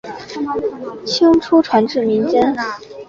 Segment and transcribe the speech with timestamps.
[1.05, 2.55] 清初传至民间。